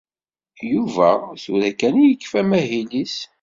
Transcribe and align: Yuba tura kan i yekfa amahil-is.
Yuba 0.71 1.09
tura 1.41 1.71
kan 1.79 1.95
i 1.97 2.03
yekfa 2.07 2.37
amahil-is. 2.41 3.15